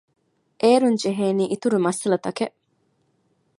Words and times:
އޭރުން 0.61 0.97
ޖެހޭނީ 1.03 1.43
އިތުރު 1.51 1.77
މައްސަލަތަކެއް 1.85 2.55